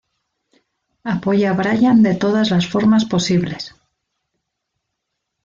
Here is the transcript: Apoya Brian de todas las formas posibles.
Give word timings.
Apoya 1.03 1.53
Brian 1.53 2.01
de 2.01 2.15
todas 2.15 2.49
las 2.49 2.67
formas 2.67 3.05
posibles. 3.05 3.75